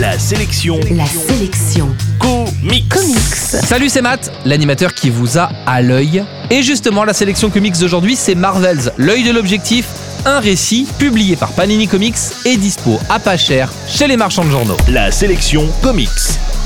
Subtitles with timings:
[0.00, 0.80] La sélection.
[0.92, 1.94] La sélection.
[2.18, 2.88] Comics.
[2.88, 3.18] Comics.
[3.66, 6.24] Salut, c'est Matt, l'animateur qui vous a à l'œil.
[6.48, 9.86] Et justement, la sélection comics d'aujourd'hui, c'est Marvel's L'œil de l'objectif,
[10.24, 12.16] un récit publié par Panini Comics
[12.46, 14.78] et dispo à pas cher chez les marchands de journaux.
[14.88, 16.08] La sélection comics.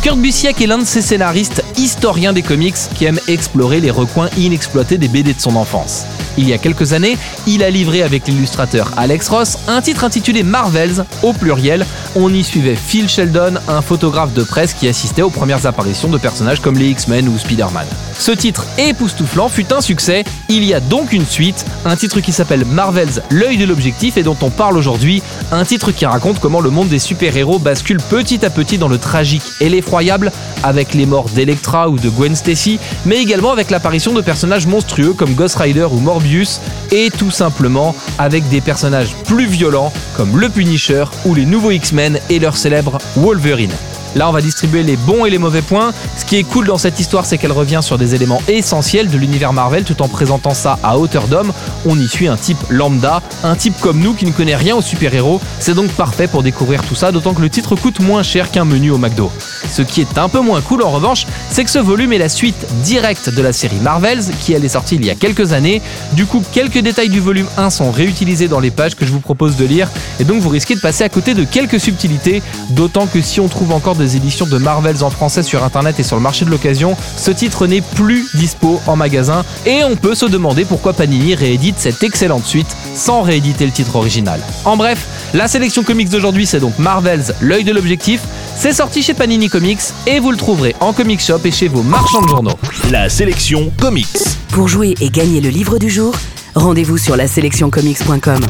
[0.05, 4.29] Kurt Busiek est l'un de ces scénaristes historiens des comics qui aiment explorer les recoins
[4.36, 6.04] inexploités des BD de son enfance.
[6.36, 7.16] Il y a quelques années,
[7.46, 11.86] il a livré avec l'illustrateur Alex Ross un titre intitulé Marvels au pluriel.
[12.17, 16.18] On y suivait Phil Sheldon, un photographe de presse qui assistait aux premières apparitions de
[16.18, 17.86] personnages comme les X-Men ou Spider-Man.
[18.18, 20.25] Ce titre époustouflant fut un succès.
[20.49, 24.23] Il y a donc une suite, un titre qui s'appelle Marvels l'œil de l'objectif et
[24.23, 28.45] dont on parle aujourd'hui, un titre qui raconte comment le monde des super-héros bascule petit
[28.45, 30.32] à petit dans le tragique et l'effroyable
[30.63, 35.12] avec les morts d'Electra ou de Gwen Stacy, mais également avec l'apparition de personnages monstrueux
[35.12, 40.48] comme Ghost Rider ou Morbius et tout simplement avec des personnages plus violents comme le
[40.48, 43.73] Punisher ou les nouveaux X-Men et leur célèbre Wolverine.
[44.15, 45.93] Là, on va distribuer les bons et les mauvais points.
[46.17, 49.19] Ce qui est cool dans cette histoire, c'est qu'elle revient sur des éléments essentiels de
[49.19, 51.53] l'univers Marvel tout en présentant ça à hauteur d'homme.
[51.84, 54.83] On y suit un type lambda, un type comme nous qui ne connaît rien aux
[54.83, 55.41] super-héros.
[55.59, 58.65] C'est donc parfait pour découvrir tout ça, d'autant que le titre coûte moins cher qu'un
[58.65, 59.31] menu au McDo.
[59.73, 62.29] Ce qui est un peu moins cool en revanche, c'est que ce volume est la
[62.29, 65.83] suite directe de la série Marvels qui elle est sortie il y a quelques années.
[66.12, 69.21] Du coup, quelques détails du volume 1 sont réutilisés dans les pages que je vous
[69.21, 69.91] propose de lire
[70.21, 73.48] et donc vous risquez de passer à côté de quelques subtilités, d'autant que si on
[73.48, 76.51] trouve encore des éditions de Marvels en français sur internet et sur le marché de
[76.51, 81.34] l'occasion, ce titre n'est plus dispo en magasin et on peut se demander pourquoi Panini
[81.34, 84.41] réédite cette excellente suite sans rééditer le titre original.
[84.65, 88.21] En bref, la sélection comics d'aujourd'hui c'est donc Marvels l'œil de l'objectif,
[88.56, 91.83] c'est sorti chez Panini Comics et vous le trouverez en comic shop et chez vos
[91.83, 92.58] marchands de journaux.
[92.91, 94.06] La sélection comics.
[94.50, 96.14] Pour jouer et gagner le livre du jour,
[96.55, 98.41] rendez-vous sur la sélectioncomics.com.